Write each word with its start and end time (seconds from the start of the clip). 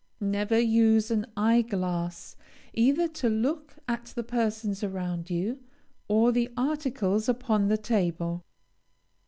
Never 0.19 0.57
use 0.57 1.11
an 1.11 1.27
eye 1.37 1.61
glass, 1.61 2.35
either 2.73 3.07
to 3.09 3.29
look 3.29 3.75
at 3.87 4.05
the 4.05 4.23
persons 4.23 4.83
around 4.83 5.29
you 5.29 5.59
or 6.07 6.31
the 6.31 6.49
articles 6.57 7.29
upon 7.29 7.67
the 7.67 7.77
table. 7.77 8.43